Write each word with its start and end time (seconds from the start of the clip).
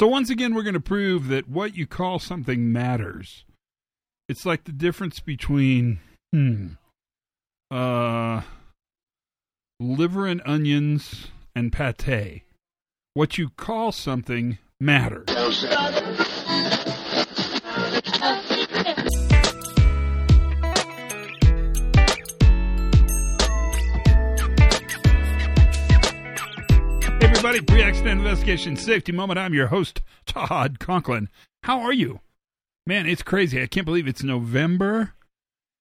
So, 0.00 0.06
once 0.06 0.30
again, 0.30 0.54
we're 0.54 0.62
going 0.62 0.72
to 0.72 0.80
prove 0.80 1.28
that 1.28 1.46
what 1.46 1.76
you 1.76 1.86
call 1.86 2.18
something 2.18 2.72
matters. 2.72 3.44
It's 4.30 4.46
like 4.46 4.64
the 4.64 4.72
difference 4.72 5.20
between, 5.20 6.00
hmm, 6.32 6.68
uh, 7.70 8.40
liver 9.78 10.26
and 10.26 10.40
onions 10.46 11.26
and 11.54 11.70
pate. 11.70 12.44
What 13.12 13.36
you 13.36 13.50
call 13.50 13.92
something 13.92 14.56
matters. 14.80 15.26
Everybody, 27.50 27.82
pre-accident 27.82 28.20
investigation 28.20 28.76
safety 28.76 29.10
moment. 29.10 29.36
I'm 29.36 29.54
your 29.54 29.66
host, 29.66 30.02
Todd 30.24 30.78
Conklin. 30.78 31.28
How 31.64 31.80
are 31.80 31.92
you? 31.92 32.20
Man, 32.86 33.06
it's 33.06 33.24
crazy. 33.24 33.60
I 33.60 33.66
can't 33.66 33.84
believe 33.84 34.06
it's 34.06 34.22
November 34.22 35.14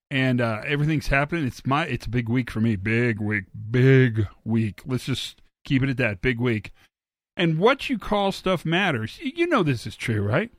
and 0.10 0.42
uh, 0.42 0.62
everything's 0.66 1.10
happening. 1.10 1.46
It's 1.46 1.64
my 1.68 1.86
it's 1.86 2.08
a 2.08 2.10
big 2.10 2.28
week 2.28 2.50
for 2.50 2.60
me. 2.60 2.76
Big 2.76 3.22
week, 3.22 3.44
big 3.70 4.26
week. 4.44 4.82
Let's 4.84 5.06
just 5.06 5.44
keep 5.64 5.84
it 5.84 5.92
at 5.92 5.98
that. 5.98 6.24
Big 6.24 6.40
week. 6.40 6.72
And 7.38 7.60
what 7.60 7.88
you 7.88 8.00
call 8.00 8.32
stuff 8.32 8.66
matters. 8.66 9.20
You 9.22 9.46
know 9.46 9.62
this 9.62 9.86
is 9.86 9.96
true, 9.96 10.24
right? 10.24 10.50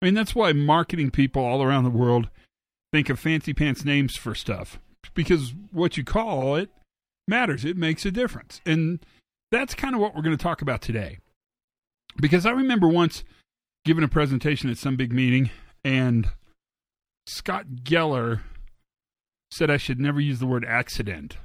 I 0.00 0.04
mean, 0.04 0.14
that's 0.14 0.36
why 0.36 0.52
marketing 0.52 1.10
people 1.10 1.44
all 1.44 1.60
around 1.60 1.82
the 1.82 1.90
world 1.90 2.28
think 2.92 3.10
of 3.10 3.18
fancy 3.18 3.52
pants 3.52 3.84
names 3.84 4.14
for 4.14 4.32
stuff 4.32 4.78
because 5.12 5.54
what 5.72 5.96
you 5.96 6.04
call 6.04 6.54
it 6.54 6.70
matters. 7.26 7.64
It 7.64 7.76
makes 7.76 8.06
a 8.06 8.12
difference. 8.12 8.60
And 8.64 9.00
that's 9.50 9.74
kind 9.74 9.94
of 9.94 10.00
what 10.00 10.14
we're 10.14 10.22
going 10.22 10.36
to 10.36 10.42
talk 10.42 10.62
about 10.62 10.82
today. 10.82 11.18
Because 12.16 12.46
I 12.46 12.50
remember 12.50 12.88
once 12.88 13.24
giving 13.84 14.04
a 14.04 14.08
presentation 14.08 14.70
at 14.70 14.78
some 14.78 14.96
big 14.96 15.12
meeting, 15.12 15.50
and 15.84 16.28
Scott 17.26 17.66
Geller 17.82 18.40
said 19.50 19.70
I 19.70 19.76
should 19.76 20.00
never 20.00 20.20
use 20.20 20.38
the 20.38 20.46
word 20.46 20.64
accident. 20.64 21.36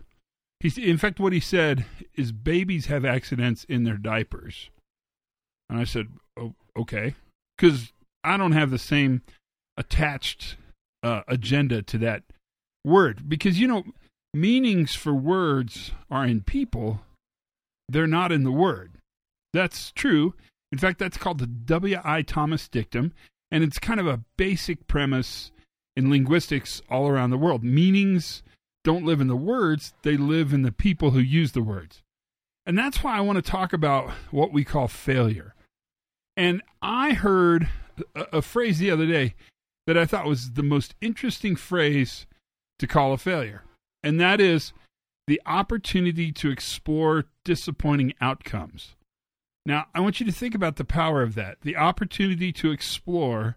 He's, 0.59 0.77
in 0.77 0.97
fact, 0.97 1.19
what 1.19 1.33
he 1.33 1.39
said 1.39 1.85
is 2.15 2.31
babies 2.31 2.85
have 2.85 3.03
accidents 3.03 3.63
in 3.65 3.83
their 3.83 3.97
diapers. 3.97 4.69
And 5.69 5.79
I 5.79 5.85
said, 5.85 6.07
oh, 6.37 6.53
okay. 6.77 7.15
Because 7.57 7.93
I 8.23 8.37
don't 8.37 8.51
have 8.51 8.69
the 8.69 8.77
same 8.77 9.21
attached 9.77 10.57
uh, 11.01 11.21
agenda 11.27 11.81
to 11.81 11.97
that 11.99 12.23
word. 12.85 13.27
Because, 13.27 13.59
you 13.59 13.67
know, 13.67 13.83
meanings 14.33 14.93
for 14.93 15.13
words 15.13 15.91
are 16.11 16.25
in 16.25 16.41
people, 16.41 17.01
they're 17.91 18.07
not 18.07 18.31
in 18.31 18.43
the 18.43 18.51
word. 18.51 18.93
That's 19.53 19.91
true. 19.91 20.33
In 20.71 20.77
fact, 20.77 20.99
that's 20.99 21.17
called 21.17 21.39
the 21.39 21.47
W.I. 21.47 22.21
Thomas 22.23 22.67
dictum, 22.67 23.13
and 23.51 23.63
it's 23.63 23.79
kind 23.79 23.99
of 23.99 24.07
a 24.07 24.21
basic 24.37 24.87
premise 24.87 25.51
in 25.95 26.09
linguistics 26.09 26.81
all 26.89 27.07
around 27.07 27.31
the 27.31 27.37
world. 27.37 27.63
Meanings 27.63 28.43
don't 28.83 29.05
live 29.05 29.21
in 29.21 29.27
the 29.27 29.35
words, 29.35 29.93
they 30.03 30.17
live 30.17 30.53
in 30.53 30.61
the 30.61 30.71
people 30.71 31.11
who 31.11 31.19
use 31.19 31.51
the 31.51 31.61
words. 31.61 32.01
And 32.65 32.77
that's 32.77 33.03
why 33.03 33.17
I 33.17 33.21
want 33.21 33.43
to 33.43 33.51
talk 33.51 33.73
about 33.73 34.09
what 34.31 34.53
we 34.53 34.63
call 34.63 34.87
failure. 34.87 35.53
And 36.37 36.61
I 36.81 37.13
heard 37.13 37.69
a, 38.15 38.37
a 38.37 38.41
phrase 38.41 38.79
the 38.79 38.91
other 38.91 39.05
day 39.05 39.35
that 39.87 39.97
I 39.97 40.05
thought 40.05 40.25
was 40.25 40.53
the 40.53 40.63
most 40.63 40.95
interesting 41.01 41.55
phrase 41.55 42.25
to 42.79 42.87
call 42.87 43.13
a 43.13 43.17
failure, 43.17 43.63
and 44.01 44.19
that 44.19 44.39
is 44.39 44.73
the 45.31 45.41
opportunity 45.45 46.29
to 46.29 46.51
explore 46.51 47.23
disappointing 47.45 48.13
outcomes. 48.19 48.95
Now, 49.65 49.85
I 49.95 50.01
want 50.01 50.19
you 50.19 50.25
to 50.25 50.31
think 50.33 50.53
about 50.53 50.75
the 50.75 50.83
power 50.83 51.21
of 51.21 51.35
that 51.35 51.61
the 51.61 51.77
opportunity 51.77 52.51
to 52.51 52.71
explore 52.71 53.55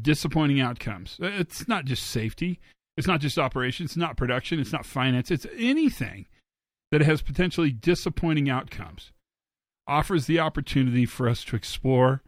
disappointing 0.00 0.60
outcomes. 0.60 1.18
Uh, 1.20 1.26
it's 1.26 1.66
not 1.66 1.84
just 1.84 2.06
safety, 2.06 2.60
it's 2.96 3.08
not 3.08 3.20
just 3.20 3.38
operations, 3.38 3.90
it's 3.90 3.96
not 3.96 4.16
production, 4.16 4.60
it's 4.60 4.70
not 4.70 4.86
finance, 4.86 5.32
it's 5.32 5.48
anything 5.56 6.26
that 6.92 7.00
has 7.00 7.22
potentially 7.22 7.72
disappointing 7.72 8.48
outcomes. 8.48 9.10
Offers 9.88 10.26
the 10.26 10.38
opportunity 10.38 11.06
for 11.06 11.28
us 11.28 11.42
to 11.42 11.56
explore, 11.56 12.22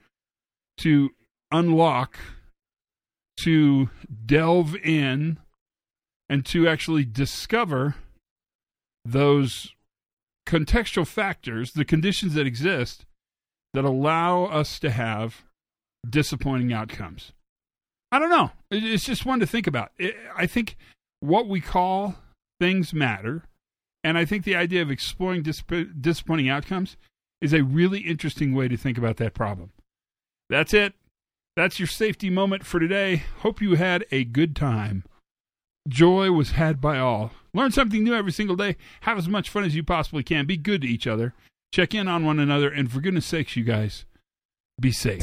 to 0.78 1.10
unlock, 1.52 2.18
to 3.44 3.90
delve 4.26 4.74
in, 4.74 5.38
and 6.28 6.44
to 6.46 6.66
actually 6.66 7.04
discover 7.04 7.94
those 9.04 9.72
contextual 10.46 11.06
factors, 11.06 11.72
the 11.72 11.84
conditions 11.84 12.34
that 12.34 12.46
exist 12.46 13.04
that 13.74 13.84
allow 13.84 14.44
us 14.44 14.78
to 14.80 14.90
have 14.90 15.42
disappointing 16.08 16.72
outcomes. 16.72 17.32
I 18.10 18.18
don't 18.18 18.30
know. 18.30 18.50
It's 18.70 19.04
just 19.04 19.24
one 19.24 19.40
to 19.40 19.46
think 19.46 19.66
about. 19.66 19.92
I 20.36 20.46
think 20.46 20.76
what 21.20 21.48
we 21.48 21.60
call 21.60 22.16
things 22.60 22.92
matter. 22.92 23.44
And 24.04 24.18
I 24.18 24.24
think 24.24 24.44
the 24.44 24.56
idea 24.56 24.82
of 24.82 24.90
exploring 24.90 25.42
disappointing 25.42 26.48
outcomes 26.48 26.96
is 27.40 27.52
a 27.52 27.62
really 27.62 28.00
interesting 28.00 28.54
way 28.54 28.68
to 28.68 28.76
think 28.76 28.98
about 28.98 29.16
that 29.18 29.32
problem. 29.32 29.70
That's 30.50 30.74
it. 30.74 30.94
That's 31.56 31.78
your 31.78 31.88
safety 31.88 32.28
moment 32.28 32.66
for 32.66 32.80
today. 32.80 33.24
Hope 33.38 33.62
you 33.62 33.76
had 33.76 34.04
a 34.10 34.24
good 34.24 34.56
time. 34.56 35.04
Joy 35.88 36.30
was 36.32 36.52
had 36.52 36.80
by 36.80 36.98
all. 36.98 37.30
Learn 37.54 37.70
something 37.70 38.02
new 38.02 38.14
every 38.14 38.32
single 38.32 38.56
day. 38.56 38.76
Have 39.02 39.18
as 39.18 39.28
much 39.28 39.50
fun 39.50 39.64
as 39.64 39.74
you 39.74 39.82
possibly 39.82 40.22
can. 40.22 40.46
Be 40.46 40.56
good 40.56 40.82
to 40.82 40.88
each 40.88 41.06
other. 41.06 41.34
Check 41.72 41.94
in 41.94 42.08
on 42.08 42.24
one 42.24 42.38
another. 42.38 42.70
And 42.70 42.90
for 42.90 43.00
goodness 43.00 43.26
sakes, 43.26 43.56
you 43.56 43.64
guys, 43.64 44.04
be 44.80 44.92
safe. 44.92 45.22